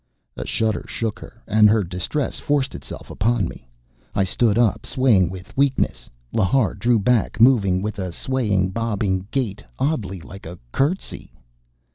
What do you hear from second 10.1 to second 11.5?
like a curtsey.